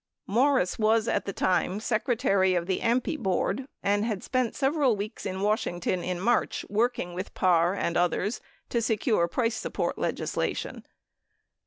[0.25, 5.27] Morris was, at the time, secretary of the AMPI board and had spent several weeks
[5.27, 10.83] in Washington in March working with Parr and others to secure price support legislation.